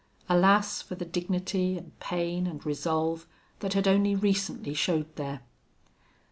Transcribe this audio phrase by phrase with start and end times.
[0.27, 3.27] Alas for the dignity and pain and resolve
[3.59, 5.41] that had only recently showed there!